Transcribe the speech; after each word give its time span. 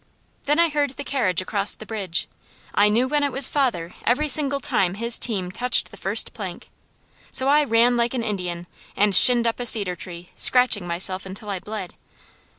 Then 0.45 0.57
I 0.57 0.69
heard 0.69 0.89
the 0.89 1.03
carriage 1.03 1.45
cross 1.45 1.75
the 1.75 1.85
bridge. 1.85 2.27
I 2.73 2.89
knew 2.89 3.07
when 3.07 3.21
it 3.23 3.31
was 3.31 3.49
father, 3.49 3.93
every 4.03 4.27
single 4.29 4.59
time 4.59 4.95
his 4.95 5.19
team 5.19 5.51
touched 5.51 5.91
the 5.91 5.95
first 5.95 6.33
plank. 6.33 6.71
So 7.29 7.47
I 7.47 7.63
ran 7.63 7.97
like 7.97 8.15
an 8.15 8.23
Indian, 8.23 8.65
and 8.95 9.15
shinned 9.15 9.45
up 9.45 9.59
a 9.59 9.65
cedar 9.67 9.95
tree, 9.95 10.29
scratching 10.35 10.87
myself 10.87 11.23
until 11.23 11.51
I 11.51 11.59
bled. 11.59 11.93